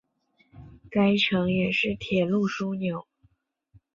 [0.89, 3.05] 该城也是铁路枢纽。